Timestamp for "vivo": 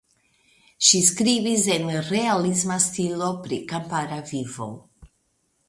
4.33-4.71